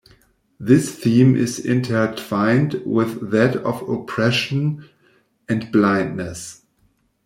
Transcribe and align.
This 0.59 0.95
theme 0.97 1.35
is 1.35 1.59
intertwined 1.59 2.81
with 2.87 3.29
that 3.29 3.55
of 3.57 3.87
oppression 3.87 4.89
and 5.47 5.71
blindness. 5.71 6.65